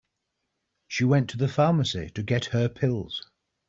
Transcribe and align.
She 0.87 1.03
went 1.03 1.29
to 1.29 1.37
the 1.37 1.47
pharmacy 1.47 2.09
to 2.15 2.23
get 2.23 2.45
her 2.45 2.67
pills. 2.67 3.21